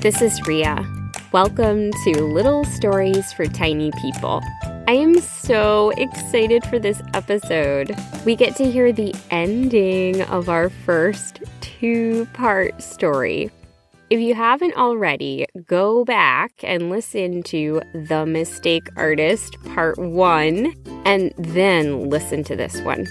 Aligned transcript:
This 0.00 0.22
is 0.22 0.40
Rhea. 0.46 0.86
Welcome 1.32 1.90
to 2.04 2.22
Little 2.22 2.64
Stories 2.64 3.32
for 3.32 3.46
Tiny 3.46 3.90
People. 4.00 4.40
I 4.86 4.92
am 4.92 5.20
so 5.20 5.90
excited 5.96 6.64
for 6.66 6.78
this 6.78 7.02
episode. 7.14 7.96
We 8.24 8.36
get 8.36 8.54
to 8.58 8.70
hear 8.70 8.92
the 8.92 9.12
ending 9.32 10.22
of 10.22 10.48
our 10.48 10.70
first 10.70 11.42
two 11.60 12.28
part 12.32 12.80
story. 12.80 13.50
If 14.08 14.20
you 14.20 14.36
haven't 14.36 14.76
already, 14.76 15.46
go 15.66 16.04
back 16.04 16.52
and 16.62 16.90
listen 16.90 17.42
to 17.44 17.82
The 17.92 18.24
Mistake 18.24 18.88
Artist 18.94 19.56
Part 19.74 19.98
1 19.98 20.74
and 21.06 21.34
then 21.38 22.08
listen 22.08 22.44
to 22.44 22.54
this 22.54 22.80
one. 22.82 23.04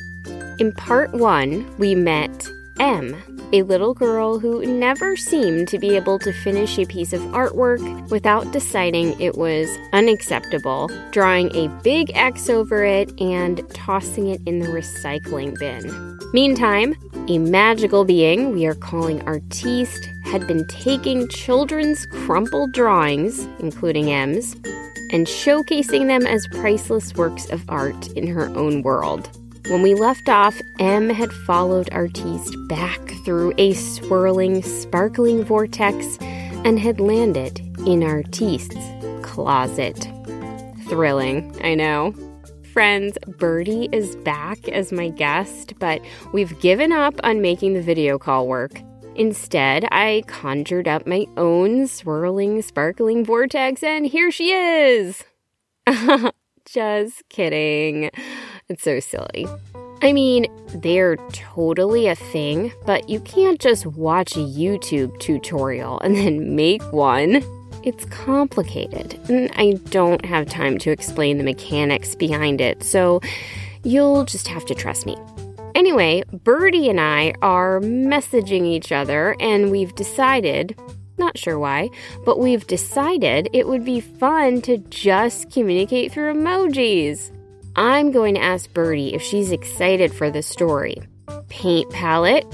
In 0.58 0.72
Part 0.72 1.14
1, 1.14 1.80
we 1.80 1.96
met 1.96 2.50
Em, 2.80 3.16
a 3.54 3.64
little 3.64 3.94
girl 3.94 4.40
who 4.40 4.66
never 4.66 5.16
seemed 5.16 5.68
to 5.70 5.80
be 5.80 5.96
able 5.96 6.20
to 6.20 6.32
finish 6.32 6.78
a 6.78 6.86
piece 6.86 7.14
of 7.14 7.22
artwork 7.32 8.10
without 8.12 8.52
deciding 8.52 9.20
it 9.20 9.36
was 9.38 9.70
unacceptable, 9.94 10.90
drawing 11.12 11.56
a 11.56 11.70
big 11.82 12.12
X 12.16 12.50
over 12.50 12.84
it, 12.84 13.20
and 13.20 13.62
tossing 13.74 14.28
it 14.28 14.42
in 14.46 14.60
the 14.60 14.68
recycling 14.68 15.58
bin. 15.58 16.20
Meantime, 16.34 16.96
a 17.30 17.38
magical 17.40 18.06
being 18.06 18.54
we 18.54 18.66
are 18.66 18.76
calling 18.76 19.22
Artiste 19.24 20.10
had 20.26 20.46
been 20.46 20.68
taking 20.68 21.28
children's 21.30 22.06
crumpled 22.08 22.74
drawings, 22.74 23.48
including 23.60 24.12
Em's, 24.12 24.54
and 25.12 25.26
showcasing 25.26 26.08
them 26.08 26.28
as 26.28 26.48
priceless 26.48 27.16
works 27.16 27.50
of 27.50 27.64
art 27.70 28.10
in 28.10 28.28
her 28.28 28.50
own 28.58 28.82
world. 28.82 29.30
When 29.70 29.82
we 29.82 29.96
left 29.96 30.30
off, 30.30 30.62
Em 30.80 31.10
had 31.10 31.34
followed 31.34 31.90
Artiste 31.92 32.56
back 32.70 33.02
through 33.26 33.54
a 33.58 33.74
swirling, 33.74 34.64
sparkling 34.64 35.44
vortex 35.44 36.18
and 36.22 36.80
had 36.80 37.02
landed 37.02 37.60
in 37.86 38.02
Artiste's 38.02 38.78
closet. 39.24 40.08
Thrilling, 40.88 41.54
I 41.66 41.76
know. 41.76 42.14
Friends, 42.72 43.18
Birdie 43.28 43.90
is 43.92 44.16
back 44.18 44.70
as 44.70 44.94
my 44.94 45.10
guest, 45.10 45.74
but 45.80 46.00
we've 46.32 46.58
given 46.62 46.94
up 46.94 47.16
on 47.24 47.42
making 47.42 47.74
the 47.74 47.82
video 47.82 48.18
call 48.18 48.48
work. 48.48 48.80
Instead, 49.16 49.86
I 49.92 50.24
conjured 50.28 50.88
up 50.88 51.06
my 51.06 51.26
own 51.36 51.88
swirling, 51.88 52.62
sparkling 52.62 53.26
vortex, 53.26 53.84
and 53.84 54.06
here 54.06 54.32
she 54.32 54.54
is! 54.54 55.26
Just 56.66 57.28
kidding. 57.30 58.12
It's 58.70 58.84
so 58.84 59.00
silly. 59.00 59.48
I 60.02 60.12
mean, 60.12 60.48
they're 60.76 61.16
totally 61.32 62.08
a 62.08 62.16
thing, 62.16 62.74
but 62.86 63.08
you 63.08 63.22
can't 63.22 63.62
just 63.62 63.86
watch 63.86 64.36
a 64.36 64.40
YouTube 64.40 65.18
tutorial 65.20 66.02
and 66.02 66.18
then 66.18 66.54
make 66.54 66.82
one. 66.92 67.44
It's 67.84 68.04
complicated, 68.06 69.18
and 69.30 69.50
I 69.56 69.80
don't 69.90 70.26
have 70.26 70.50
time 70.50 70.78
to 70.80 70.92
explain 70.92 71.38
the 71.38 71.46
mechanics 71.46 72.14
behind 72.14 72.60
it, 72.60 72.84
so 72.84 73.22
you'll 73.84 74.26
just 74.26 74.50
have 74.50 74.66
to 74.66 74.76
trust 74.76 75.06
me. 75.06 75.16
Anyway, 75.74 76.24
Birdie 76.44 76.90
and 76.90 77.00
I 77.00 77.36
are 77.42 77.80
messaging 77.80 78.66
each 78.66 78.92
other, 78.92 79.38
and 79.40 79.72
we've 79.72 79.96
decided 79.96 80.78
not 81.18 81.38
sure 81.38 81.58
why, 81.58 81.90
but 82.26 82.38
we've 82.38 82.68
decided 82.68 83.50
it 83.54 83.68
would 83.68 83.86
be 83.86 84.02
fun 84.02 84.62
to 84.64 84.78
just 84.78 85.52
communicate 85.52 86.12
through 86.12 86.34
emojis. 86.34 87.32
I'm 87.78 88.12
going 88.12 88.34
to 88.34 88.42
ask 88.42 88.74
Birdie 88.74 89.14
if 89.14 89.22
she's 89.22 89.52
excited 89.52 90.12
for 90.12 90.32
the 90.32 90.42
story. 90.42 90.98
Paint 91.48 91.92
palette, 91.92 92.48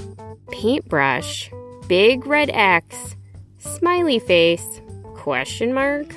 paintbrush, 0.50 1.50
big 1.88 2.26
red 2.26 2.50
X, 2.50 3.16
smiley 3.58 4.18
face, 4.18 4.82
question 5.14 5.72
mark? 5.72 6.12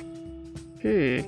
Hmm. 0.82 1.20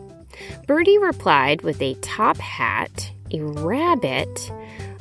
Birdie 0.66 0.99
replied 0.99 1.62
with 1.62 1.81
a 1.81 1.94
top 2.03 2.37
hat, 2.37 3.10
a 3.32 3.41
rabbit, 3.41 4.53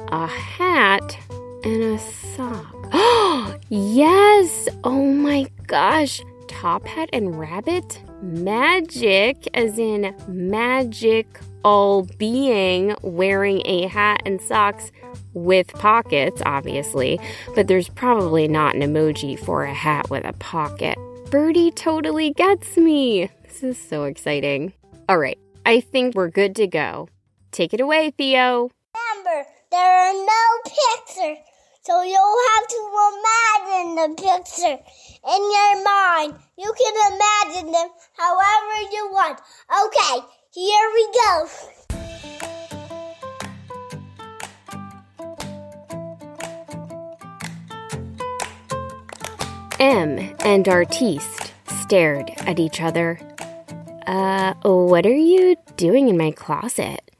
a 0.08 0.28
hat, 0.28 1.18
and 1.66 1.84
a 1.84 2.00
sock. 2.00 2.75
Oh, 2.94 3.58
yes! 3.70 4.70
Oh 4.86 5.12
my 5.12 5.52
gosh! 5.68 6.22
Top 6.48 6.88
hat 6.88 7.09
and 7.12 7.38
rabbit? 7.38 8.02
Magic, 8.22 9.50
as 9.54 9.78
in 9.78 10.16
magic 10.30 11.42
all 11.64 12.03
being 12.18 12.96
wearing 13.02 13.62
a 13.66 13.88
hat 13.88 14.22
and 14.25 14.42
socks 14.42 14.92
with 15.34 15.68
pockets, 15.74 16.42
obviously, 16.46 17.20
but 17.56 17.68
there's 17.68 17.90
probably 17.90 18.47
not 18.47 18.75
an 18.75 18.81
emoji 18.81 19.38
for 19.40 19.64
a 19.64 19.74
hat 19.74 20.09
with 20.09 20.25
a 20.25 20.34
pocket. 20.34 20.98
Birdie 21.30 21.72
totally 21.72 22.31
gets 22.31 22.78
me. 22.78 23.30
This 23.44 23.64
is 23.64 23.78
so 23.78 24.06
exciting. 24.06 24.74
All 25.08 25.18
right, 25.18 25.38
I 25.66 25.80
think 25.80 26.16
we're 26.16 26.30
good 26.30 26.56
to 26.58 26.68
go. 26.68 27.09
Take 27.52 27.74
it 27.74 27.81
away, 27.81 28.12
Theo. 28.12 28.69
Remember, 28.96 29.48
there 29.72 29.98
are 30.00 30.14
no 30.14 30.46
pictures, 30.66 31.38
so 31.81 32.02
you'll 32.03 32.38
have 32.50 32.68
to 32.68 32.81
imagine 33.09 33.96
the 33.96 34.22
picture 34.22 34.78
in 34.78 35.42
your 35.52 35.84
mind. 35.84 36.36
You 36.58 36.74
can 36.74 37.14
imagine 37.14 37.72
them 37.72 37.90
however 38.18 38.90
you 38.92 39.09
want. 39.12 39.40
Okay, 39.69 40.25
here 40.52 40.90
we 40.94 41.10
go. 41.14 41.48
Em 49.80 50.36
and 50.40 50.68
Artiste 50.68 51.54
stared 51.82 52.32
at 52.40 52.60
each 52.60 52.82
other. 52.82 53.20
Uh, 54.06 54.54
what 54.64 55.06
are 55.06 55.10
you 55.10 55.56
doing 55.78 56.10
in 56.10 56.18
my 56.18 56.32
closet? 56.32 57.12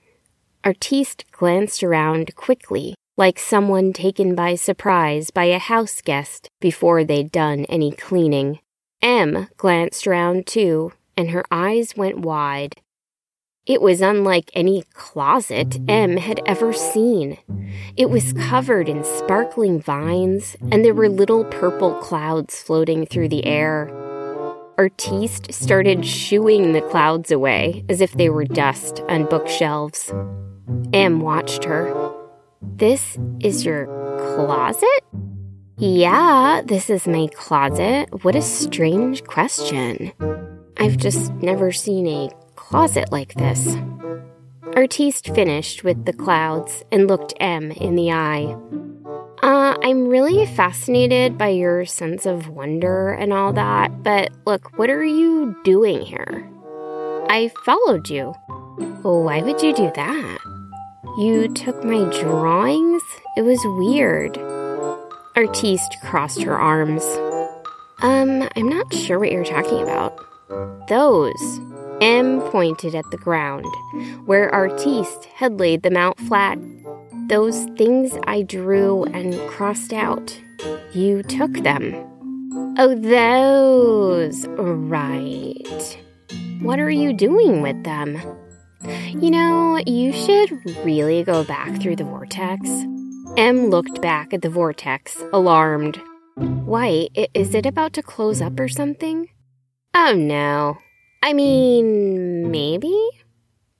Artiste 0.64 1.24
glanced 1.32 1.84
around 1.84 2.36
quickly, 2.36 2.96
like 3.16 3.40
someone 3.40 3.94
taken 3.94 4.36
by 4.36 4.56
surprise 4.56 5.30
by 5.30 5.46
a 5.46 5.60
house 5.60 6.02
guest 6.02 6.50
before 6.60 7.04
they'd 7.04 7.32
done 7.32 7.66
any 7.70 7.92
cleaning. 7.92 8.60
Em 9.02 9.48
glanced 9.56 10.06
around 10.06 10.46
too, 10.48 10.92
and 11.16 11.30
her 11.30 11.46
eyes 11.50 11.96
went 11.96 12.20
wide. 12.20 12.76
It 13.70 13.84
was 13.84 14.02
unlike 14.02 14.50
any 14.56 14.82
closet 14.96 15.78
Em 15.88 16.18
had 16.18 16.42
ever 16.48 16.74
seen. 16.74 17.38
It 17.96 18.10
was 18.10 18.34
covered 18.34 18.90
in 18.90 19.04
sparkling 19.04 19.80
vines, 19.80 20.58
and 20.72 20.84
there 20.84 20.96
were 20.96 21.08
little 21.08 21.46
purple 21.46 21.94
clouds 21.94 22.60
floating 22.64 23.06
through 23.06 23.30
the 23.30 23.46
air. 23.46 23.92
Artiste 24.80 25.54
started 25.54 26.04
shooing 26.04 26.72
the 26.72 26.82
clouds 26.82 27.30
away 27.30 27.86
as 27.90 28.02
if 28.02 28.14
they 28.14 28.28
were 28.28 28.46
dust 28.46 29.02
on 29.08 29.26
bookshelves. 29.26 30.12
Em 30.92 31.20
watched 31.20 31.64
her. 31.66 31.94
This 32.64 33.20
is 33.40 33.66
your 33.66 33.86
closet? 34.34 35.04
Yeah, 35.78 36.64
this 36.66 36.90
is 36.90 37.08
my 37.08 37.28
closet. 37.36 38.24
What 38.24 38.36
a 38.36 38.42
strange 38.42 39.26
question. 39.26 40.12
I've 40.78 40.98
just 40.98 41.32
never 41.36 41.72
seen 41.72 42.08
a 42.08 42.30
closet 42.70 43.12
like 43.12 43.34
this. 43.34 43.76
Artiste 44.76 45.34
finished 45.34 45.84
with 45.84 46.06
the 46.06 46.14
clouds 46.14 46.84
and 46.92 47.08
looked 47.08 47.34
Em 47.40 47.72
in 47.72 47.96
the 47.96 48.12
eye. 48.12 48.56
Uh, 49.42 49.76
I'm 49.82 50.08
really 50.08 50.46
fascinated 50.46 51.36
by 51.36 51.48
your 51.48 51.86
sense 51.86 52.28
of 52.28 52.50
wonder 52.50 53.10
and 53.10 53.34
all 53.34 53.54
that, 53.54 54.04
but 54.04 54.30
look, 54.46 54.78
what 54.78 54.92
are 54.92 55.04
you 55.04 55.60
doing 55.64 56.02
here? 56.02 56.48
I 57.28 57.52
followed 57.66 58.08
you. 58.08 58.34
Why 59.02 59.42
would 59.42 59.64
you 59.64 59.74
do 59.74 59.92
that? 59.96 60.38
You 61.18 61.48
took 61.48 61.84
my 61.84 62.04
drawings? 62.22 63.02
It 63.36 63.42
was 63.42 63.60
weird. 63.80 64.38
Artiste 65.36 65.98
crossed 66.04 66.44
her 66.44 66.58
arms. 66.58 67.04
Um, 68.04 68.48
I'm 68.56 68.70
not 68.70 68.94
sure 68.94 69.18
what 69.18 69.32
you're 69.32 69.44
talking 69.44 69.82
about. 69.82 70.20
Those. 70.88 71.60
Em 72.02 72.42
pointed 72.50 72.96
at 72.96 73.10
the 73.12 73.18
ground, 73.18 73.66
where 74.26 74.54
Artiste 74.54 75.26
had 75.26 75.60
laid 75.60 75.84
them 75.84 75.98
out 75.98 76.20
flat. 76.22 76.58
Those 77.28 77.66
things 77.78 78.18
I 78.26 78.42
drew 78.42 79.04
and 79.06 79.38
crossed 79.50 79.94
out. 79.94 80.40
You 80.94 81.24
took 81.24 81.54
them. 81.64 81.94
Oh, 82.78 82.96
those. 82.96 84.48
Right. 84.48 85.98
What 86.62 86.80
are 86.80 86.90
you 86.90 87.14
doing 87.14 87.62
with 87.62 87.84
them? 87.84 88.20
You 89.10 89.32
know, 89.32 89.82
you 89.86 90.14
should 90.14 90.52
really 90.86 91.24
go 91.24 91.44
back 91.44 91.82
through 91.82 91.98
the 91.98 92.06
vortex. 92.06 92.70
Em 93.38 93.68
looked 93.70 94.02
back 94.02 94.34
at 94.34 94.42
the 94.42 94.50
vortex, 94.50 95.22
alarmed. 95.34 96.02
Why, 96.36 97.10
is 97.34 97.54
it 97.54 97.66
about 97.66 97.94
to 97.94 98.02
close 98.02 98.42
up 98.42 98.60
or 98.60 98.68
something? 98.70 99.28
Oh 99.94 100.14
no, 100.14 100.78
I 101.22 101.34
mean, 101.34 102.50
maybe? 102.50 103.10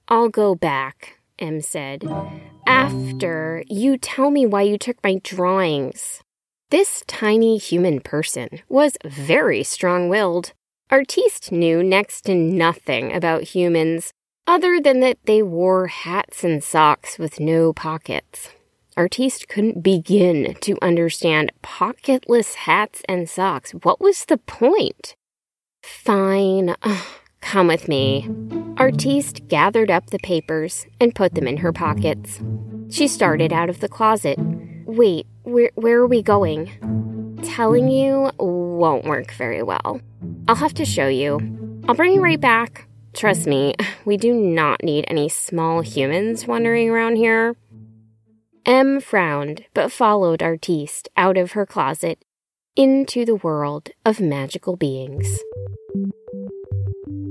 I'll 0.08 0.28
go 0.28 0.54
back, 0.54 1.18
Em 1.38 1.60
said, 1.60 2.04
after 2.66 3.64
you 3.66 3.96
tell 3.96 4.30
me 4.30 4.44
why 4.44 4.62
you 4.62 4.76
took 4.76 5.02
my 5.02 5.20
drawings. 5.22 6.22
This 6.70 7.02
tiny 7.06 7.58
human 7.58 8.00
person 8.00 8.60
was 8.68 8.96
very 9.04 9.62
strong 9.64 10.08
willed. 10.08 10.52
Artiste 10.90 11.50
knew 11.50 11.82
next 11.82 12.22
to 12.22 12.34
nothing 12.34 13.12
about 13.12 13.42
humans 13.54 14.12
other 14.46 14.80
than 14.80 15.00
that 15.00 15.18
they 15.24 15.42
wore 15.42 15.86
hats 15.86 16.44
and 16.44 16.62
socks 16.62 17.18
with 17.18 17.40
no 17.40 17.72
pockets. 17.72 18.50
Artiste 18.96 19.48
couldn't 19.48 19.82
begin 19.82 20.56
to 20.60 20.76
understand 20.82 21.52
pocketless 21.62 22.54
hats 22.54 23.02
and 23.08 23.28
socks. 23.28 23.70
What 23.70 24.00
was 24.00 24.24
the 24.24 24.36
point? 24.36 25.14
Fine, 25.82 26.74
come 27.40 27.66
with 27.66 27.88
me. 27.88 28.28
Artiste 28.76 29.46
gathered 29.48 29.90
up 29.90 30.10
the 30.10 30.18
papers 30.18 30.86
and 31.00 31.14
put 31.14 31.34
them 31.34 31.46
in 31.46 31.58
her 31.58 31.72
pockets. 31.72 32.40
She 32.88 33.08
started 33.08 33.52
out 33.52 33.68
of 33.68 33.80
the 33.80 33.88
closet. 33.88 34.38
Wait, 34.86 35.26
where, 35.42 35.70
where 35.74 35.98
are 36.00 36.06
we 36.06 36.22
going? 36.22 37.38
Telling 37.42 37.88
you 37.88 38.30
won't 38.38 39.04
work 39.04 39.32
very 39.32 39.62
well. 39.62 40.00
I'll 40.48 40.56
have 40.56 40.74
to 40.74 40.84
show 40.84 41.08
you. 41.08 41.38
I'll 41.88 41.94
bring 41.94 42.12
you 42.12 42.22
right 42.22 42.40
back. 42.40 42.88
Trust 43.12 43.46
me, 43.46 43.74
we 44.04 44.16
do 44.16 44.32
not 44.32 44.82
need 44.82 45.04
any 45.08 45.28
small 45.28 45.80
humans 45.80 46.46
wandering 46.46 46.90
around 46.90 47.16
here. 47.16 47.56
Em 48.66 49.00
frowned, 49.00 49.64
but 49.74 49.90
followed 49.90 50.42
Artiste 50.42 51.08
out 51.16 51.36
of 51.36 51.52
her 51.52 51.66
closet 51.66 52.24
into 52.76 53.24
the 53.24 53.34
world 53.34 53.90
of 54.04 54.20
magical 54.20 54.76
beings. 54.76 55.40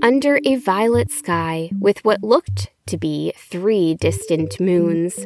Under 0.01 0.39
a 0.45 0.55
violet 0.55 1.11
sky 1.11 1.69
with 1.77 2.03
what 2.05 2.23
looked 2.23 2.69
to 2.87 2.97
be 2.97 3.33
three 3.35 3.95
distant 3.95 4.57
moons, 4.57 5.25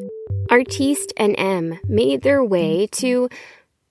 Artiste 0.50 1.14
and 1.16 1.36
Em 1.38 1.80
made 1.88 2.24
their 2.24 2.44
way 2.44 2.88
to, 2.94 3.30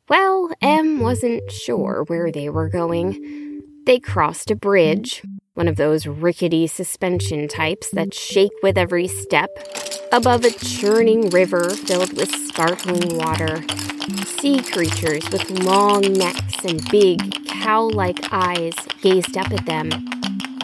well, 0.09 0.51
Em 0.61 0.99
wasn't 0.99 1.53
sure 1.53 2.03
where 2.09 2.33
they 2.33 2.49
were 2.49 2.69
going. 2.69 3.63
They 3.87 4.01
crossed 4.01 4.51
a 4.51 4.57
bridge, 4.57 5.23
one 5.55 5.69
of 5.69 5.77
those 5.77 6.09
rickety 6.09 6.67
suspension 6.67 7.47
types 7.47 7.91
that 7.93 8.13
shake 8.13 8.53
with 8.61 8.77
every 8.77 9.07
step, 9.07 9.51
above 10.11 10.45
a 10.45 10.51
churning 10.51 11.31
river 11.31 11.71
filled 11.71 12.17
with 12.17 12.35
sparkling 12.49 13.17
water. 13.19 13.63
Sea 14.41 14.61
creatures 14.61 15.31
with 15.31 15.49
long 15.51 16.01
necks 16.01 16.65
and 16.65 16.85
big, 16.91 17.47
cow 17.47 17.83
like 17.85 18.33
eyes 18.33 18.75
gazed 19.01 19.37
up 19.37 19.53
at 19.53 19.65
them. 19.65 19.91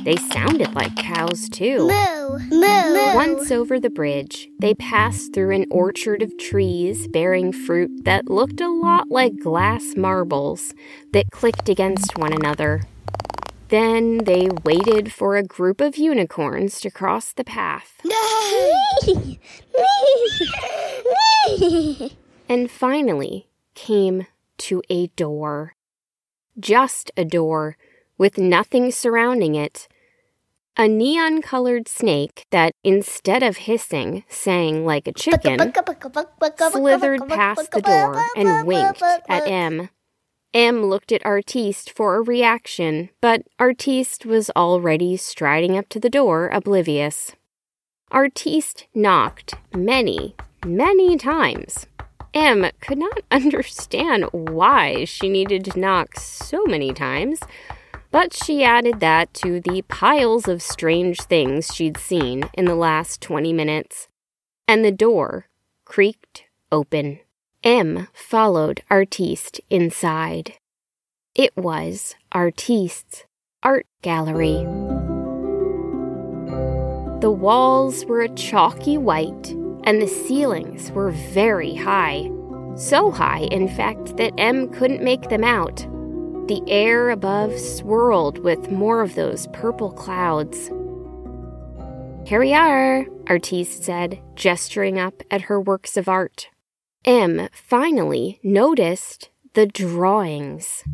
They 0.05 0.17
sounded 0.17 0.75
like 0.75 0.95
cows, 0.97 1.49
too. 1.49 1.89
Moo, 1.89 2.39
moo. 2.50 3.15
Once 3.15 3.50
over 3.50 3.81
the 3.81 3.91
bridge, 3.91 4.49
they 4.59 4.75
passed 4.75 5.35
through 5.35 5.55
an 5.55 5.67
orchard 5.71 6.23
of 6.23 6.37
trees 6.39 7.09
bearing 7.09 7.53
fruit 7.53 8.05
that 8.05 8.31
looked 8.31 8.61
a 8.61 8.69
lot 8.69 9.11
like 9.11 9.39
glass 9.39 9.95
marbles 9.97 10.75
that 11.12 11.31
clicked 11.31 11.69
against 11.69 12.17
one 12.17 12.33
another. 12.33 12.83
Then 13.69 14.19
they 14.19 14.49
waited 14.65 15.12
for 15.12 15.37
a 15.37 15.43
group 15.43 15.81
of 15.81 15.97
unicorns 15.97 16.81
to 16.81 16.91
cross 16.91 17.33
the 17.33 17.45
path. 17.45 18.00
and 22.49 22.71
finally 22.71 23.49
came 23.75 24.27
to 24.59 24.83
a 24.89 25.09
door. 25.09 25.75
Just 26.59 27.11
a 27.17 27.25
door, 27.25 27.77
with 28.19 28.37
nothing 28.37 28.91
surrounding 28.91 29.55
it. 29.55 29.88
A 30.76 30.87
neon 30.87 31.43
colored 31.43 31.88
snake 31.88 32.44
that, 32.50 32.73
instead 32.85 33.43
of 33.43 33.56
hissing, 33.56 34.25
sang 34.29 34.85
like 34.85 35.09
a 35.09 35.12
chicken, 35.12 35.73
slithered 36.70 37.26
past 37.29 37.73
the 37.73 37.82
door 37.82 38.23
and 38.37 38.67
winked 38.67 39.03
at 39.29 39.49
Em. 39.49 39.88
Em 40.55 40.85
looked 40.85 41.12
at 41.12 41.25
Artiste 41.26 41.91
for 41.91 42.17
a 42.17 42.23
reaction, 42.23 43.11
but 43.20 43.43
Artiste 43.59 44.25
was 44.25 44.50
already 44.56 45.17
striding 45.17 45.76
up 45.76 45.88
to 45.88 46.00
the 46.00 46.09
door, 46.09 46.49
oblivious. 46.49 47.32
Artiste 48.11 48.87
knocked 48.94 49.55
many, 49.75 50.35
many 50.64 51.17
times. 51.17 51.87
Em 52.32 52.71
could 52.81 52.99
not 52.99 53.19
understand 53.31 54.25
why 54.32 55.05
she 55.05 55.29
needed 55.29 55.64
to 55.64 55.79
knock 55.79 56.19
so 56.19 56.64
many 56.67 56.93
times, 56.93 57.41
but 58.10 58.32
she 58.32 58.64
added 58.64 59.00
that 59.00 59.32
to 59.34 59.60
the 59.60 59.82
piles 59.82 60.49
of 60.49 60.62
strange 60.62 61.20
things 61.22 61.75
she'd 61.75 61.96
seen 61.96 62.44
in 62.55 62.64
the 62.64 62.75
last 62.75 63.20
20 63.20 63.52
minutes. 63.52 64.08
And 64.66 64.84
the 64.84 64.93
door 64.93 65.49
creaked 65.84 66.44
open. 66.70 67.20
Em 67.64 68.06
followed 68.12 68.82
Artiste 68.88 69.60
inside. 69.69 70.55
It 71.34 71.56
was 71.56 72.14
Artiste's 72.32 73.25
art 73.62 73.87
gallery. 74.02 74.64
The 77.20 77.32
walls 77.32 78.04
were 78.04 78.20
a 78.20 78.34
chalky 78.37 78.96
white, 78.96 79.50
and 79.82 80.00
the 80.00 80.06
ceilings 80.06 80.93
were 80.93 81.11
very 81.11 81.75
high. 81.75 82.31
So 82.76 83.11
high, 83.11 83.49
in 83.50 83.69
fact, 83.69 84.16
that 84.19 84.34
Em 84.38 84.69
couldn't 84.69 85.02
make 85.02 85.28
them 85.28 85.43
out. 85.43 85.84
The 86.49 86.62
air 86.67 87.11
above 87.11 87.59
swirled 87.59 88.39
with 88.39 88.71
more 88.71 89.03
of 89.03 89.15
those 89.15 89.47
purple 89.49 89.93
clouds. 89.93 90.71
Here 92.27 92.41
we 92.41 92.55
are, 92.55 93.05
Artiste 93.29 93.85
said, 93.85 94.19
gesturing 94.35 94.99
up 94.99 95.23
at 95.31 95.43
her 95.43 95.61
works 95.61 95.99
of 95.99 96.09
art. 96.09 96.49
Em 97.05 97.50
finally 97.53 98.41
noticed 98.43 99.29
the 99.53 99.67
drawings. 99.67 100.85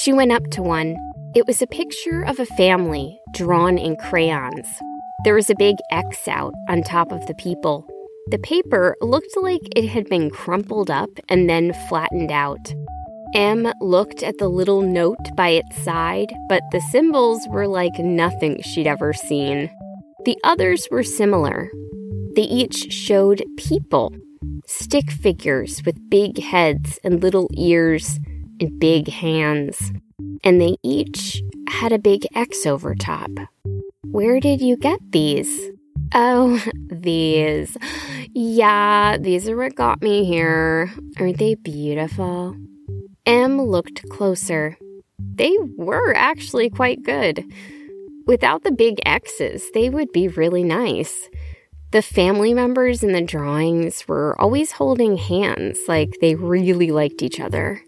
She 0.00 0.12
went 0.12 0.32
up 0.32 0.50
to 0.50 0.62
one. 0.62 0.96
It 1.36 1.46
was 1.46 1.62
a 1.62 1.68
picture 1.68 2.22
of 2.22 2.40
a 2.40 2.46
family 2.46 3.20
drawn 3.34 3.78
in 3.78 3.94
crayons. 3.94 4.66
There 5.22 5.34
was 5.34 5.48
a 5.48 5.56
big 5.56 5.76
X 5.92 6.26
out 6.26 6.54
on 6.68 6.82
top 6.82 7.12
of 7.12 7.24
the 7.28 7.34
people. 7.34 7.86
The 8.32 8.38
paper 8.40 8.96
looked 9.00 9.36
like 9.40 9.62
it 9.76 9.86
had 9.86 10.08
been 10.08 10.28
crumpled 10.30 10.90
up 10.90 11.10
and 11.28 11.48
then 11.48 11.72
flattened 11.88 12.32
out. 12.32 12.74
Em 13.36 13.70
looked 13.82 14.22
at 14.22 14.38
the 14.38 14.48
little 14.48 14.80
note 14.80 15.36
by 15.36 15.50
its 15.50 15.76
side, 15.82 16.32
but 16.48 16.62
the 16.72 16.80
symbols 16.80 17.46
were 17.50 17.68
like 17.68 17.98
nothing 17.98 18.62
she'd 18.62 18.86
ever 18.86 19.12
seen. 19.12 19.68
The 20.24 20.38
others 20.42 20.88
were 20.90 21.02
similar. 21.02 21.68
They 22.34 22.44
each 22.44 22.90
showed 22.90 23.44
people 23.58 24.10
stick 24.66 25.10
figures 25.10 25.82
with 25.84 26.08
big 26.08 26.38
heads 26.38 26.98
and 27.04 27.22
little 27.22 27.50
ears 27.58 28.18
and 28.58 28.80
big 28.80 29.08
hands. 29.08 29.92
And 30.42 30.58
they 30.58 30.76
each 30.82 31.42
had 31.68 31.92
a 31.92 31.98
big 31.98 32.26
X 32.34 32.64
over 32.64 32.94
top. 32.94 33.30
Where 34.02 34.40
did 34.40 34.62
you 34.62 34.78
get 34.78 34.98
these? 35.12 35.70
Oh, 36.14 36.64
these. 36.90 37.76
Yeah, 38.32 39.18
these 39.18 39.46
are 39.46 39.58
what 39.58 39.74
got 39.74 40.00
me 40.00 40.24
here. 40.24 40.90
Aren't 41.18 41.36
they 41.36 41.54
beautiful? 41.54 42.56
Em 43.26 43.60
looked 43.60 44.08
closer. 44.08 44.78
They 45.18 45.56
were 45.76 46.14
actually 46.14 46.70
quite 46.70 47.02
good. 47.02 47.44
Without 48.26 48.62
the 48.62 48.70
big 48.70 49.00
X's, 49.04 49.70
they 49.72 49.90
would 49.90 50.12
be 50.12 50.28
really 50.28 50.62
nice. 50.62 51.28
The 51.90 52.02
family 52.02 52.54
members 52.54 53.02
in 53.02 53.12
the 53.12 53.22
drawings 53.22 54.06
were 54.08 54.40
always 54.40 54.72
holding 54.72 55.16
hands 55.16 55.78
like 55.88 56.18
they 56.20 56.34
really 56.34 56.90
liked 56.90 57.22
each 57.22 57.40
other. 57.40 57.82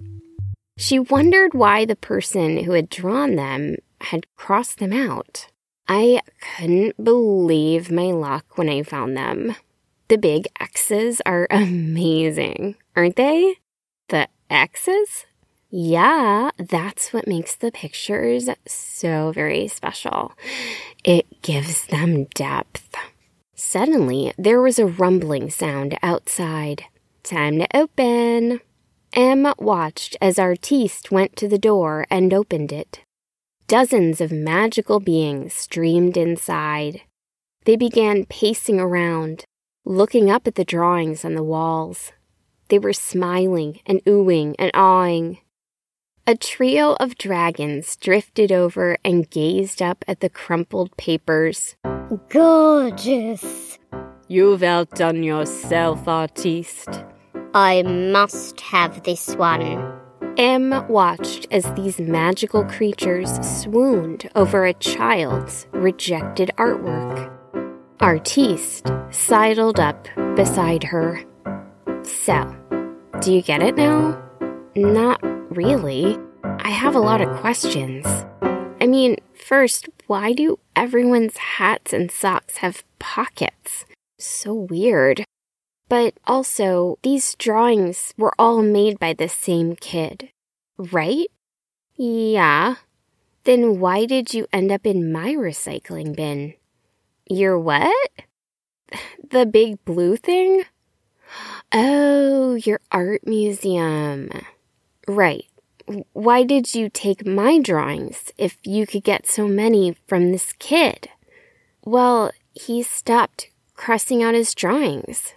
She 0.76 0.99
wondered 0.99 1.54
why 1.54 1.85
the 1.85 1.97
person 1.97 2.64
who 2.64 2.73
had 2.73 2.88
drawn 2.88 3.35
them 3.35 3.76
had 4.00 4.26
crossed 4.37 4.78
them 4.78 4.92
out. 4.92 5.49
I 5.88 6.21
couldn't 6.40 7.02
believe 7.02 7.90
my 7.90 8.12
luck 8.12 8.57
when 8.57 8.68
I 8.68 8.83
found 8.83 9.16
them. 9.16 9.57
The 10.09 10.18
big 10.18 10.47
X's 10.61 11.21
are 11.26 11.47
amazing, 11.50 12.76
aren't 12.95 13.16
they? 13.16 13.57
The 14.09 14.28
X's? 14.49 15.26
Yeah, 15.70 16.50
that's 16.56 17.12
what 17.12 17.28
makes 17.28 17.54
the 17.54 17.70
pictures 17.70 18.48
so 18.66 19.32
very 19.32 19.68
special. 19.68 20.32
It 21.04 21.42
gives 21.42 21.87
them 21.87 22.25
depth. 22.34 22.94
Suddenly, 23.54 24.32
there 24.38 24.62
was 24.62 24.78
a 24.78 24.87
rumbling 24.87 25.50
sound 25.50 25.98
outside. 26.02 26.84
Time 27.22 27.58
to 27.58 27.76
open. 27.76 28.60
Em 29.12 29.52
watched 29.58 30.16
as 30.22 30.38
Artiste 30.38 31.10
went 31.10 31.37
to 31.37 31.48
the 31.48 31.58
door 31.58 32.06
and 32.08 32.32
opened 32.32 32.72
it. 32.72 33.00
Dozens 33.66 34.22
of 34.22 34.32
magical 34.32 35.00
beings 35.00 35.52
streamed 35.52 36.16
inside. 36.16 37.02
They 37.66 37.76
began 37.76 38.25
pacing 38.25 38.80
around, 38.80 39.44
looking 39.84 40.30
up 40.30 40.46
at 40.46 40.54
the 40.54 40.64
drawings 40.64 41.26
on 41.26 41.34
the 41.34 41.42
walls. 41.42 42.12
They 42.68 42.78
were 42.78 42.94
smiling 42.94 43.80
and 43.84 44.02
oohing 44.06 44.54
and 44.58 44.70
awing. 44.72 45.38
A 46.28 46.37
trio 46.37 46.92
of 47.00 47.16
dragons 47.16 47.97
drifted 47.97 48.52
over 48.52 48.99
and 49.02 49.30
gazed 49.30 49.80
up 49.80 50.04
at 50.06 50.20
the 50.20 50.28
crumpled 50.28 50.94
papers. 50.99 51.75
Gorgeous. 52.28 53.78
You've 54.28 54.62
outdone 54.62 55.23
yourself, 55.23 56.06
artiste. 56.06 57.02
I 57.54 57.80
must 57.82 58.61
have 58.61 59.04
this 59.04 59.35
one. 59.37 59.82
Em 60.37 60.87
watched 60.88 61.47
as 61.50 61.64
these 61.73 61.99
magical 61.99 62.62
creatures 62.62 63.30
swooned 63.62 64.28
over 64.35 64.66
a 64.66 64.75
child's 64.75 65.66
rejected 65.73 66.50
artwork. 66.58 67.32
Artiste 68.00 68.87
sidled 69.08 69.80
up 69.80 70.06
beside 70.37 70.85
her. 70.85 71.23
So, 72.02 72.54
do 73.23 73.32
you 73.32 73.40
get 73.40 73.62
it 73.62 73.76
now? 73.76 74.23
Not 74.76 75.27
really. 75.58 76.16
I 76.44 76.70
have 76.70 76.94
a 76.94 77.00
lot 77.00 77.20
of 77.20 77.36
questions. 77.40 78.06
I 78.80 78.86
mean, 78.86 79.16
first, 79.34 79.88
why 80.06 80.32
do 80.32 80.60
everyone's 80.76 81.36
hats 81.58 81.92
and 81.92 82.12
socks 82.12 82.58
have 82.58 82.84
pockets? 83.00 83.84
So 84.20 84.54
weird. 84.54 85.24
But 85.88 86.14
also, 86.28 86.98
these 87.02 87.34
drawings 87.34 88.14
were 88.16 88.32
all 88.38 88.62
made 88.62 89.00
by 89.00 89.14
the 89.14 89.28
same 89.28 89.74
kid, 89.74 90.30
right? 90.78 91.26
Yeah. 91.96 92.76
Then 93.42 93.80
why 93.80 94.06
did 94.06 94.32
you 94.32 94.46
end 94.52 94.70
up 94.70 94.86
in 94.86 95.10
my 95.10 95.34
recycling 95.34 96.14
bin? 96.14 96.54
Your 97.26 97.58
what? 97.58 98.10
The 99.28 99.44
big 99.44 99.84
blue 99.84 100.16
thing? 100.16 100.64
Oh, 101.72 102.54
your 102.54 102.80
art 102.90 103.26
museum. 103.26 104.30
Right. 105.08 105.46
Why 106.12 106.44
did 106.44 106.74
you 106.74 106.90
take 106.90 107.26
my 107.26 107.58
drawings 107.58 108.30
if 108.36 108.58
you 108.62 108.86
could 108.86 109.02
get 109.02 109.26
so 109.26 109.48
many 109.48 109.96
from 110.06 110.30
this 110.30 110.52
kid? 110.58 111.08
Well, 111.82 112.30
he 112.52 112.82
stopped 112.82 113.48
crossing 113.74 114.22
out 114.22 114.34
his 114.34 114.54
drawings. 114.54 115.32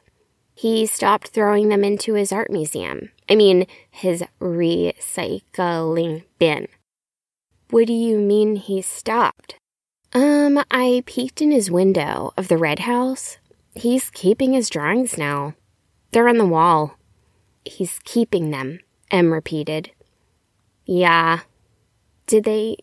He 0.53 0.85
stopped 0.85 1.29
throwing 1.29 1.69
them 1.69 1.85
into 1.85 2.15
his 2.15 2.33
art 2.33 2.51
museum. 2.51 3.11
I 3.29 3.35
mean, 3.35 3.65
his 3.89 4.25
recycling 4.41 6.25
bin. 6.37 6.67
What 7.69 7.87
do 7.87 7.93
you 7.93 8.19
mean 8.19 8.57
he 8.57 8.81
stopped? 8.81 9.55
Um, 10.13 10.61
I 10.69 11.03
peeked 11.05 11.41
in 11.41 11.51
his 11.51 11.71
window 11.71 12.33
of 12.35 12.49
the 12.49 12.57
red 12.57 12.79
house. 12.79 13.37
He's 13.73 14.09
keeping 14.09 14.51
his 14.51 14.69
drawings 14.69 15.17
now. 15.17 15.53
They're 16.11 16.27
on 16.27 16.37
the 16.37 16.45
wall. 16.45 16.97
He's 17.63 17.99
keeping 18.03 18.51
them, 18.51 18.81
Em 19.11 19.31
repeated. 19.31 19.91
Yeah. 20.85 21.41
Did 22.25 22.45
they 22.45 22.77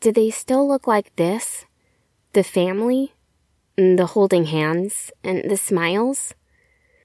did 0.00 0.14
they 0.14 0.30
still 0.30 0.66
look 0.66 0.86
like 0.86 1.14
this? 1.16 1.64
The 2.32 2.44
family? 2.44 3.14
And 3.76 3.98
The 3.98 4.06
holding 4.06 4.46
hands 4.46 5.12
and 5.22 5.48
the 5.48 5.56
smiles? 5.56 6.34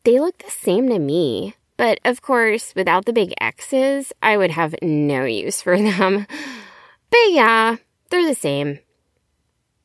They 0.03 0.19
look 0.19 0.39
the 0.39 0.51
same 0.51 0.89
to 0.89 0.99
me. 0.99 1.55
But 1.77 1.99
of 2.03 2.21
course, 2.21 2.73
without 2.75 3.05
the 3.05 3.13
big 3.13 3.33
X's, 3.39 4.11
I 4.21 4.37
would 4.37 4.51
have 4.51 4.75
no 4.81 5.25
use 5.25 5.61
for 5.61 5.77
them. 5.89 6.25
But 7.09 7.29
yeah, 7.29 7.77
they're 8.09 8.25
the 8.27 8.35
same. 8.35 8.79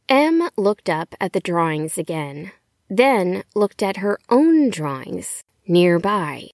Em 0.09 0.49
looked 0.57 0.89
up 0.89 1.15
at 1.21 1.35
the 1.35 1.41
drawings 1.41 1.99
again, 1.99 2.53
then 2.89 3.45
looked 3.55 3.83
at 3.83 3.99
her 3.99 4.19
own 4.31 4.71
drawings 4.71 5.45
nearby. 5.67 6.49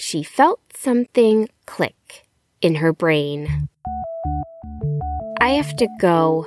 She 0.00 0.22
felt 0.22 0.60
something 0.74 1.50
click 1.66 2.26
in 2.62 2.76
her 2.76 2.90
brain. 2.90 3.68
I 5.42 5.50
have 5.50 5.76
to 5.76 5.88
go. 6.00 6.46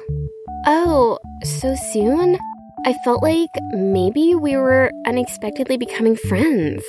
Oh, 0.66 1.20
so 1.44 1.76
soon? 1.76 2.40
I 2.88 2.96
felt 3.06 3.22
like 3.22 3.52
maybe 3.74 4.34
we 4.34 4.58
were 4.58 4.92
unexpectedly 5.06 5.78
becoming 5.78 6.16
friends. 6.16 6.84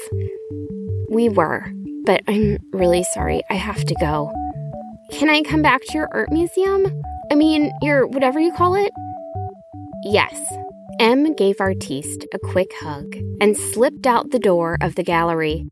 We 1.11 1.29
were, 1.29 1.71
but 2.07 2.23
I'm 2.27 2.57
really 2.73 3.05
sorry. 3.13 3.43
I 3.51 3.55
have 3.55 3.85
to 3.85 3.95
go. 4.01 4.33
Can 5.11 5.29
I 5.29 5.43
come 5.43 5.61
back 5.61 5.83
to 5.83 5.99
your 5.99 6.09
art 6.13 6.33
museum? 6.33 6.87
I 7.31 7.35
mean, 7.35 7.73
your 7.83 8.07
whatever 8.07 8.41
you 8.41 8.53
call 8.53 8.75
it? 8.75 8.91
Yes. 10.03 10.35
Em 10.99 11.35
gave 11.35 11.61
Artiste 11.61 12.25
a 12.33 12.39
quick 12.39 12.71
hug 12.81 13.17
and 13.39 13.55
slipped 13.55 14.07
out 14.07 14.31
the 14.31 14.39
door 14.39 14.79
of 14.81 14.95
the 14.95 15.03
gallery. 15.03 15.69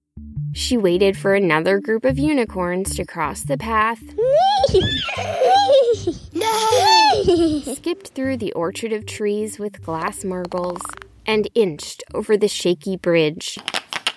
She 0.54 0.76
waited 0.76 1.16
for 1.16 1.35
another 1.35 1.80
group 1.80 2.04
of 2.04 2.18
unicorns 2.18 2.94
to 2.97 3.06
cross 3.06 3.42
the 3.42 3.56
path, 3.56 3.99
skipped 7.76 8.09
through 8.09 8.37
the 8.37 8.52
orchard 8.52 8.92
of 8.92 9.06
trees 9.06 9.59
with 9.59 9.82
glass 9.82 10.25
marbles, 10.25 10.82
and 11.26 11.49
inched 11.54 12.04
over 12.12 12.37
the 12.37 12.49
shaky 12.49 12.97
bridge 12.97 13.59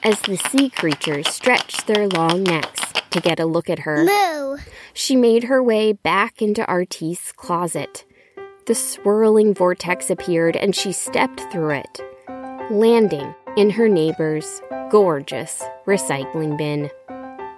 as 0.03 0.19
the 0.21 0.35
sea 0.35 0.69
creatures 0.69 1.29
stretched 1.29 1.87
their 1.87 2.07
long 2.09 2.43
necks 2.43 2.81
to 3.11 3.21
get 3.21 3.39
a 3.39 3.45
look 3.45 3.69
at 3.69 3.79
her. 3.79 4.03
Moo. 4.03 4.57
She 4.93 5.15
made 5.15 5.45
her 5.45 5.63
way 5.63 5.93
back 5.93 6.41
into 6.41 6.65
Artiste's 6.65 7.31
closet. 7.31 8.03
The 8.65 8.75
swirling 8.75 9.53
vortex 9.53 10.09
appeared 10.09 10.57
and 10.57 10.75
she 10.75 10.91
stepped 10.91 11.39
through 11.51 11.71
it, 11.71 12.01
landing 12.69 13.33
in 13.57 13.69
her 13.69 13.87
neighbor's 13.87 14.61
gorgeous 14.89 15.63
recycling 15.85 16.57
bin. 16.57 16.89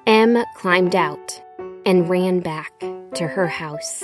Em 0.05 0.43
climbed 0.55 0.95
out 0.95 1.41
and 1.85 2.09
ran 2.09 2.39
back 2.39 2.71
to 3.15 3.27
her 3.27 3.47
house. 3.47 4.03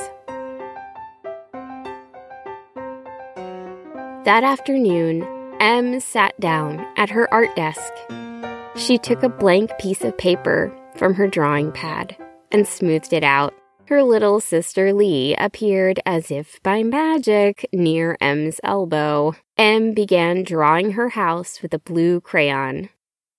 That 4.26 4.44
afternoon, 4.44 5.28
Em 5.60 6.00
sat 6.00 6.38
down 6.40 6.86
at 6.98 7.10
her 7.10 7.32
art 7.34 7.56
desk. 7.56 7.94
She 8.76 8.98
took 8.98 9.22
a 9.22 9.30
blank 9.30 9.72
piece 9.80 10.04
of 10.04 10.18
paper 10.18 10.76
from 10.96 11.14
her 11.14 11.28
drawing 11.28 11.72
pad 11.72 12.16
and 12.52 12.68
smoothed 12.68 13.14
it 13.14 13.24
out. 13.24 13.54
Her 13.88 14.02
little 14.02 14.40
sister 14.40 14.94
Lee 14.94 15.36
appeared 15.38 16.00
as 16.06 16.32
if 16.32 16.62
by 16.64 16.84
magic 16.84 17.68
near 17.74 18.18
Em's 18.22 18.60
elbow. 18.64 19.36
Em 19.63 19.93
began 19.93 20.43
drawing 20.43 20.91
her 20.91 21.08
house 21.08 21.62
with 21.62 21.74
a 21.74 21.79
blue 21.79 22.20
crayon. 22.20 22.89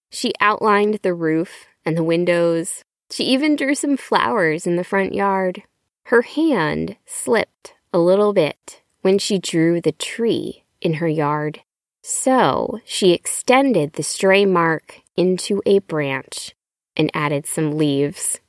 She 0.09 0.33
outlined 0.41 1.01
the 1.03 1.13
roof 1.13 1.67
and 1.85 1.99
the 1.99 2.03
windows. 2.03 2.83
She 3.11 3.25
even 3.25 3.57
drew 3.57 3.75
some 3.75 3.99
flowers 3.99 4.67
in 4.67 4.77
the 4.77 4.85
front 4.85 5.15
yard. 5.15 5.65
Her 6.05 6.23
hand 6.23 6.97
slipped 7.05 7.75
a 7.93 7.99
little 7.99 8.33
bit 8.33 8.81
when 9.03 9.19
she 9.19 9.39
drew 9.39 9.83
the 9.83 9.93
tree 9.93 10.65
in 10.81 10.95
her 10.95 11.09
yard. 11.09 11.61
So 12.01 12.81
she 12.87 13.13
extended 13.13 13.93
the 13.93 14.03
stray 14.03 14.47
mark 14.47 15.03
into 15.19 15.61
a 15.67 15.81
branch 15.81 16.55
and 16.97 17.11
added 17.13 17.45
some 17.45 17.77
leaves. 17.77 18.41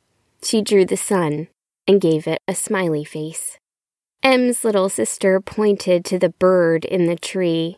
She 0.41 0.61
drew 0.61 0.85
the 0.85 0.95
sun 0.95 1.49
and 1.85 1.99
gave 1.99 2.25
it 2.25 2.41
a 2.47 2.55
smiley 2.55 3.03
face. 3.03 3.59
Em's 4.23 4.63
little 4.63 4.89
sister 4.89 5.39
pointed 5.39 6.03
to 6.05 6.17
the 6.17 6.29
bird 6.29 6.85
in 6.85 7.05
the 7.05 7.15
tree. 7.15 7.77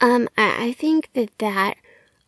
Um, 0.00 0.28
I, 0.36 0.66
I 0.66 0.72
think 0.72 1.10
that 1.14 1.38
that, 1.38 1.76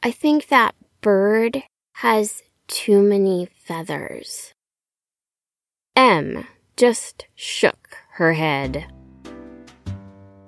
I 0.02 0.10
think 0.10 0.48
that 0.48 0.74
bird 1.00 1.62
has 1.94 2.42
too 2.66 3.02
many 3.02 3.48
feathers. 3.64 4.52
Em 5.96 6.46
just 6.76 7.26
shook 7.34 7.96
her 8.12 8.32
head. 8.32 8.86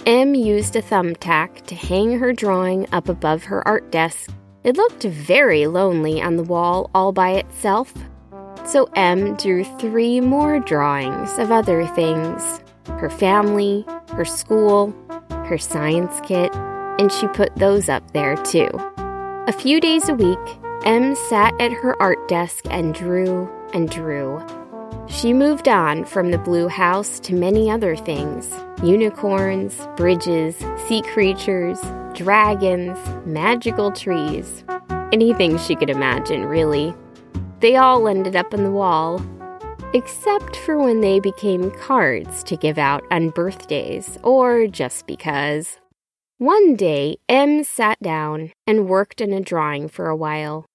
Em 0.05 0.35
used 0.35 0.77
a 0.77 0.83
thumbtack 0.83 1.67
to 1.67 1.75
hang 1.75 2.19
her 2.19 2.33
drawing 2.33 2.87
up 2.93 3.09
above 3.09 3.45
her 3.45 3.67
art 3.67 3.91
desk. 3.91 4.31
It 4.65 4.77
looked 4.77 5.03
very 5.05 5.67
lonely 5.67 6.21
on 6.21 6.37
the 6.37 6.43
wall 6.43 6.91
all 6.95 7.13
by 7.13 7.33
itself. 7.33 7.93
So 8.65 8.89
Em 8.97 9.37
drew 9.37 9.63
three 9.65 10.21
more 10.21 10.59
drawings 10.59 11.39
of 11.39 11.53
other 11.53 11.87
things 11.87 12.61
her 12.99 13.11
family, 13.11 13.85
her 14.13 14.25
school, 14.25 14.95
her 15.31 15.59
science 15.59 16.21
kit, 16.25 16.55
and 16.99 17.13
she 17.13 17.29
put 17.29 17.55
those 17.57 17.89
up 17.89 18.13
there 18.13 18.37
too. 18.37 18.69
A 19.49 19.53
few 19.53 19.81
days 19.81 20.09
a 20.09 20.15
week, 20.15 20.39
Em 20.85 21.15
sat 21.29 21.53
at 21.61 21.73
her 21.73 22.01
art 22.01 22.29
desk 22.29 22.65
and 22.71 22.95
drew 22.95 23.51
and 23.73 23.91
drew. 23.91 24.45
She 25.09 25.33
moved 25.33 25.69
on 25.69 26.05
from 26.05 26.31
the 26.31 26.39
blue 26.39 26.69
house 26.69 27.21
to 27.21 27.35
many 27.35 27.71
other 27.71 27.97
things 27.97 28.53
unicorns, 28.83 29.89
bridges, 29.97 30.57
sea 30.87 31.03
creatures, 31.03 31.81
dragons, 32.13 32.99
magical 33.25 33.91
trees. 33.91 34.65
Anything 35.13 35.59
she 35.59 35.77
could 35.77 35.91
imagine, 35.91 36.45
really. 36.45 36.95
They 37.61 37.77
all 37.77 38.07
ended 38.07 38.37
up 38.37 38.53
on 38.53 38.65
the 38.65 38.71
wall, 38.71 39.19
except 39.95 40.57
for 40.57 40.79
when 40.79 41.01
they 41.01 41.21
became 41.21 41.71
cards 41.71 42.43
to 42.45 42.57
give 42.57 42.79
out 42.79 43.05
on 43.11 43.31
birthdays 43.31 44.19
or 44.23 44.67
just 44.67 45.07
because. 45.07 45.79
One 46.39 46.77
day, 46.77 47.17
Em 47.29 47.65
sat 47.65 48.01
down 48.03 48.53
and 48.67 48.89
worked 48.89 49.23
on 49.23 49.33
a 49.33 49.41
drawing 49.41 49.89
for 49.89 50.09
a 50.09 50.17
while. 50.17 50.67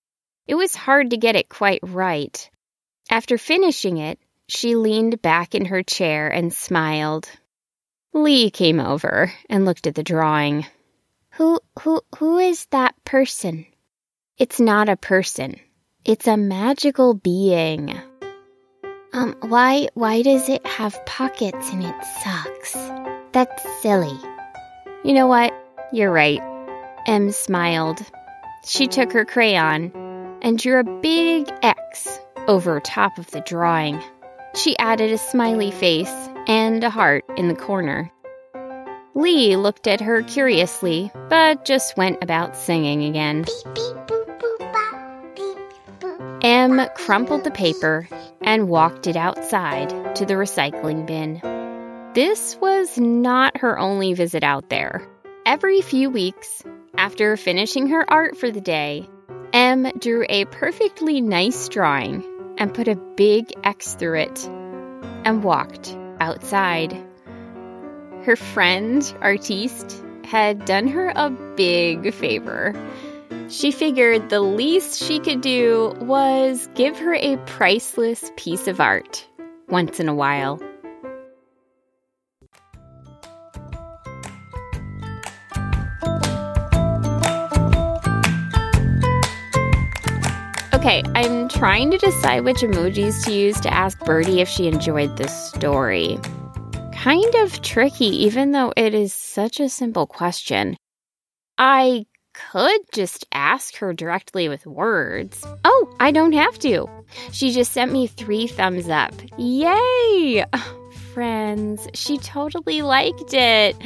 It 0.48 0.56
was 0.56 0.76
hard 0.76 1.12
to 1.12 1.18
get 1.18 1.36
it 1.36 1.50
quite 1.50 1.80
right. 1.84 2.50
After 3.10 3.38
finishing 3.38 3.98
it, 3.98 4.20
she 4.48 4.76
leaned 4.76 5.22
back 5.22 5.54
in 5.54 5.66
her 5.66 5.84
chair 5.84 6.28
and 6.28 6.54
smiled. 6.54 7.30
Lee 8.14 8.50
came 8.50 8.80
over 8.80 9.32
and 9.50 9.66
looked 9.66 9.88
at 9.88 9.96
the 9.96 10.04
drawing. 10.04 10.66
Who 11.36 11.60
who 11.80 12.02
who 12.18 12.40
is 12.40 12.66
that 12.72 12.96
person? 13.06 13.66
It's 14.38 14.60
not 14.60 14.90
a 14.90 14.98
person. 14.98 15.56
It's 16.04 16.28
a 16.28 16.36
magical 16.36 17.14
being. 17.14 17.98
Um, 19.14 19.36
why 19.42 19.90
why 19.94 20.22
does 20.22 20.48
it 20.48 20.66
have 20.66 21.06
pockets 21.06 21.70
and 21.72 21.84
it 21.84 21.96
sucks? 22.24 22.74
That's 23.34 23.82
silly. 23.82 24.18
You 25.04 25.14
know 25.14 25.28
what? 25.28 25.54
You're 25.92 26.14
right. 26.14 26.40
Em 27.08 27.32
smiled. 27.32 28.00
She 28.66 28.88
took 28.88 29.12
her 29.12 29.26
crayon 29.26 29.92
and 30.42 30.58
drew 30.58 30.80
a 30.80 31.00
big 31.02 31.52
X 31.62 32.20
over 32.48 32.80
top 32.80 33.18
of 33.18 33.30
the 33.32 33.42
drawing. 33.42 34.02
She 34.56 34.78
added 34.78 35.12
a 35.12 35.18
smiley 35.18 35.72
face 35.72 36.14
and 36.48 36.82
a 36.82 36.90
heart 36.90 37.26
in 37.36 37.50
the 37.50 37.56
corner. 37.56 38.10
Lee 39.14 39.58
looked 39.58 39.88
at 39.88 40.00
her 40.00 40.24
curiously, 40.24 41.12
but 41.28 41.66
just 41.66 41.98
went 41.98 42.24
about 42.24 42.56
singing 42.56 43.04
again. 43.04 43.42
Beep, 43.42 43.76
beep, 43.76 43.96
boop, 44.08 44.40
boop, 44.40 44.72
bop. 44.72 45.36
Beep, 45.36 45.58
boop. 46.00 46.44
Em 46.46 46.90
crumpled 46.96 47.44
the 47.44 47.52
paper 47.52 48.08
and 48.42 48.70
walked 48.70 49.08
it 49.08 49.16
outside 49.16 50.16
to 50.16 50.26
the 50.26 50.34
recycling 50.34 51.06
bin. 51.06 51.42
This 52.14 52.58
was 52.60 52.98
not 52.98 53.58
her 53.58 53.80
only 53.80 54.14
visit 54.14 54.44
out 54.44 54.70
there. 54.70 55.08
Every 55.46 55.82
few 55.82 56.10
weeks, 56.10 56.64
after 56.96 57.38
finishing 57.38 57.88
her 57.88 58.10
art 58.12 58.38
for 58.38 58.52
the 58.52 58.62
day, 58.62 59.08
Em 59.54 59.92
drew 60.00 60.26
a 60.30 60.46
perfectly 60.46 61.22
nice 61.22 61.68
drawing 61.70 62.24
and 62.58 62.74
put 62.74 62.88
a 62.88 62.96
big 63.16 63.52
X 63.64 63.96
through 63.96 64.20
it 64.20 64.48
and 65.26 65.44
walked 65.44 65.98
outside. 66.20 66.96
Her 68.24 68.36
friend, 68.36 69.02
Artiste, 69.22 70.04
had 70.24 70.66
done 70.66 70.88
her 70.88 71.12
a 71.16 71.30
big 71.56 72.14
favor. 72.14 72.74
She 73.52 73.72
figured 73.72 74.30
the 74.30 74.40
least 74.40 75.04
she 75.04 75.20
could 75.20 75.42
do 75.42 75.94
was 76.00 76.70
give 76.74 76.98
her 76.98 77.14
a 77.14 77.36
priceless 77.48 78.32
piece 78.38 78.66
of 78.70 78.80
art 78.80 79.28
once 79.68 80.00
in 80.00 80.08
a 80.08 80.16
while. 80.16 80.58
Okay, 90.74 91.04
I'm 91.14 91.50
trying 91.50 91.92
to 91.92 91.98
decide 91.98 92.46
which 92.46 92.62
emojis 92.62 93.26
to 93.26 93.34
use 93.34 93.60
to 93.60 93.74
ask 93.74 94.00
Birdie 94.00 94.40
if 94.40 94.48
she 94.48 94.68
enjoyed 94.68 95.18
this 95.18 95.50
story. 95.50 96.18
Kind 96.96 97.36
of 97.36 97.62
tricky, 97.62 98.24
even 98.24 98.54
though 98.54 98.72
it 98.78 98.94
is 98.94 99.14
such 99.14 99.60
a 99.60 99.68
simple 99.68 100.08
question. 100.08 100.78
I 101.58 102.06
could 102.52 102.82
just 102.92 103.26
ask 103.32 103.76
her 103.78 103.94
directly 103.94 104.50
with 104.50 104.66
words. 104.66 105.44
Oh, 105.66 105.96
I 106.00 106.12
don't 106.12 106.34
have 106.34 106.58
to. 106.60 106.88
She 107.32 107.52
just 107.52 107.72
sent 107.72 107.92
me 107.92 108.08
three 108.08 108.48
thumbs 108.48 108.90
up. 108.90 109.14
Yay! 109.38 110.46
friends, 111.14 111.88
she 111.94 112.18
totally 112.18 112.82
liked 112.82 113.34
it. 113.34 113.76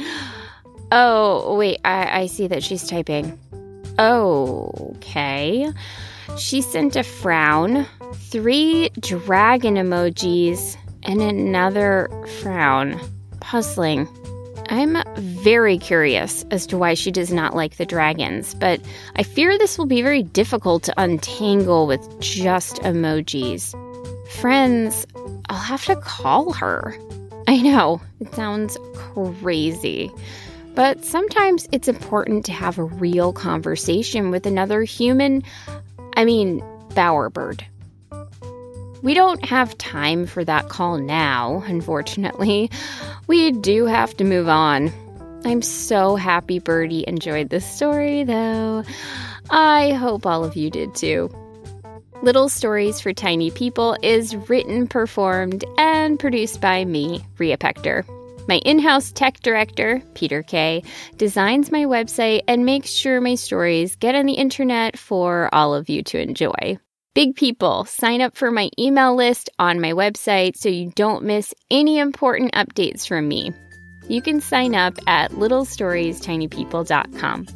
Oh, 0.92 1.56
wait, 1.56 1.80
I, 1.84 2.20
I 2.20 2.26
see 2.26 2.46
that 2.46 2.62
she's 2.62 2.86
typing. 2.86 3.36
Okay. 3.98 5.68
She 6.38 6.62
sent 6.62 6.94
a 6.94 7.02
frown, 7.02 7.86
three 8.14 8.90
dragon 9.00 9.74
emojis, 9.74 10.76
and 11.02 11.20
another 11.20 12.08
frown. 12.40 13.00
Puzzling. 13.40 14.06
I'm 14.68 14.96
very 15.16 15.78
curious 15.78 16.44
as 16.50 16.66
to 16.68 16.78
why 16.78 16.94
she 16.94 17.10
does 17.10 17.32
not 17.32 17.54
like 17.54 17.76
the 17.76 17.86
dragons, 17.86 18.54
but 18.54 18.80
I 19.16 19.22
fear 19.22 19.56
this 19.56 19.78
will 19.78 19.86
be 19.86 20.02
very 20.02 20.22
difficult 20.22 20.82
to 20.84 20.94
untangle 21.00 21.86
with 21.86 22.20
just 22.20 22.76
emojis. 22.82 23.74
Friends, 24.32 25.06
I'll 25.48 25.58
have 25.58 25.84
to 25.86 25.96
call 25.96 26.52
her. 26.52 26.96
I 27.48 27.58
know, 27.58 28.00
it 28.20 28.34
sounds 28.34 28.76
crazy. 28.94 30.10
But 30.74 31.04
sometimes 31.04 31.68
it's 31.72 31.88
important 31.88 32.44
to 32.46 32.52
have 32.52 32.78
a 32.78 32.84
real 32.84 33.32
conversation 33.32 34.30
with 34.30 34.46
another 34.46 34.82
human 34.82 35.42
I 36.16 36.24
mean, 36.24 36.60
bowerbird. 36.90 37.62
We 39.06 39.14
don't 39.14 39.44
have 39.44 39.78
time 39.78 40.26
for 40.26 40.44
that 40.44 40.68
call 40.68 40.98
now, 40.98 41.62
unfortunately. 41.68 42.72
We 43.28 43.52
do 43.52 43.86
have 43.86 44.16
to 44.16 44.24
move 44.24 44.48
on. 44.48 44.90
I'm 45.44 45.62
so 45.62 46.16
happy 46.16 46.58
Birdie 46.58 47.04
enjoyed 47.06 47.50
this 47.50 47.64
story, 47.64 48.24
though. 48.24 48.82
I 49.48 49.92
hope 49.92 50.26
all 50.26 50.42
of 50.42 50.56
you 50.56 50.70
did 50.70 50.96
too. 50.96 51.30
Little 52.22 52.48
Stories 52.48 53.00
for 53.00 53.12
Tiny 53.12 53.52
People 53.52 53.96
is 54.02 54.34
written, 54.34 54.88
performed, 54.88 55.64
and 55.78 56.18
produced 56.18 56.60
by 56.60 56.84
me, 56.84 57.24
Rhea 57.38 57.58
Pechter. 57.58 58.04
My 58.48 58.56
in 58.64 58.80
house 58.80 59.12
tech 59.12 59.38
director, 59.38 60.02
Peter 60.14 60.42
Kay, 60.42 60.82
designs 61.16 61.70
my 61.70 61.84
website 61.84 62.40
and 62.48 62.66
makes 62.66 62.90
sure 62.90 63.20
my 63.20 63.36
stories 63.36 63.94
get 63.94 64.16
on 64.16 64.26
the 64.26 64.32
internet 64.34 64.98
for 64.98 65.48
all 65.52 65.76
of 65.76 65.88
you 65.88 66.02
to 66.02 66.20
enjoy. 66.20 66.80
Big 67.16 67.34
people, 67.34 67.84
sign 67.86 68.20
up 68.20 68.36
for 68.36 68.50
my 68.50 68.68
email 68.78 69.16
list 69.16 69.48
on 69.58 69.80
my 69.80 69.92
website 69.92 70.54
so 70.54 70.68
you 70.68 70.92
don't 70.94 71.24
miss 71.24 71.54
any 71.70 71.98
important 71.98 72.52
updates 72.52 73.08
from 73.08 73.26
me. 73.26 73.54
You 74.06 74.20
can 74.20 74.42
sign 74.42 74.74
up 74.74 74.98
at 75.06 75.30
littlestoriestinypeople.com. 75.30 77.46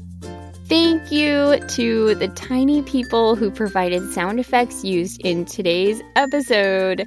Thank 0.64 1.12
you 1.12 1.60
to 1.68 2.14
the 2.14 2.28
tiny 2.28 2.80
people 2.80 3.36
who 3.36 3.50
provided 3.50 4.10
sound 4.14 4.40
effects 4.40 4.82
used 4.82 5.20
in 5.26 5.44
today's 5.44 6.00
episode. 6.16 7.06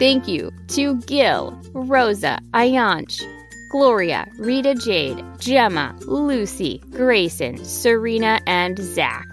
Thank 0.00 0.26
you 0.26 0.50
to 0.70 0.96
Gil, 1.02 1.56
Rosa, 1.74 2.40
Ayaansh, 2.54 3.22
Gloria, 3.70 4.26
Rita 4.38 4.74
Jade, 4.74 5.24
Gemma, 5.38 5.94
Lucy, 6.08 6.82
Grayson, 6.90 7.64
Serena, 7.64 8.40
and 8.48 8.80
Zach. 8.80 9.28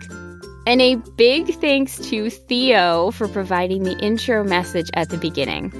And 0.68 0.82
a 0.82 0.96
big 0.96 1.56
thanks 1.56 1.98
to 2.10 2.30
Theo 2.30 3.12
for 3.12 3.28
providing 3.28 3.84
the 3.84 3.98
intro 3.98 4.44
message 4.44 4.90
at 4.94 5.10
the 5.10 5.18
beginning. 5.18 5.74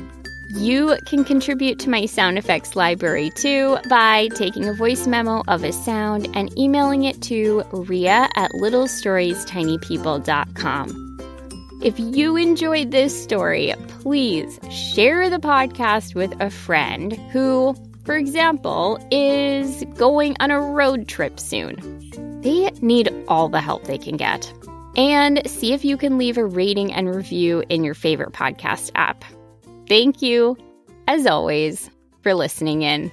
You 0.56 0.98
can 1.06 1.24
contribute 1.24 1.78
to 1.80 1.90
my 1.90 2.08
sound 2.08 2.38
effects 2.38 2.76
library 2.76 3.30
too 3.30 3.78
by 3.90 4.28
taking 4.36 4.68
a 4.68 4.74
voice 4.74 5.08
memo 5.08 5.44
of 5.48 5.64
a 5.64 5.72
sound 5.72 6.28
and 6.34 6.54
emailing 6.58 7.04
it 7.04 7.22
to 7.24 7.64
rhea 7.72 8.28
at 8.36 8.52
littlestoriestinypeople.com. 8.52 11.08
If 11.82 11.98
you 12.00 12.36
enjoyed 12.36 12.92
this 12.92 13.24
story, 13.24 13.74
please 13.88 14.60
share 14.70 15.30
the 15.30 15.40
podcast 15.40 16.16
with 16.16 16.34
a 16.42 16.50
friend 16.50 17.14
who, 17.32 17.74
for 18.04 18.18
example, 18.18 19.00
is 19.10 19.86
going 19.96 20.36
on 20.40 20.52
a 20.52 20.60
road 20.60 21.08
trip 21.08 21.40
soon. 21.40 21.78
They 22.42 22.70
need 22.82 23.10
all 23.28 23.48
the 23.50 23.62
help 23.62 23.86
they 23.86 23.98
can 23.98 24.16
get. 24.18 24.54
And 24.96 25.42
see 25.50 25.74
if 25.74 25.86
you 25.86 25.98
can 25.98 26.18
leave 26.18 26.38
a 26.38 26.46
rating 26.46 26.94
and 26.94 27.14
review 27.14 27.64
in 27.70 27.84
your 27.84 27.94
favorite 27.94 28.34
podcast 28.34 28.92
app. 28.96 29.24
Thank 29.88 30.22
you, 30.22 30.58
as 31.08 31.26
always, 31.26 31.90
for 32.22 32.34
listening 32.34 32.82
in. 32.82 33.12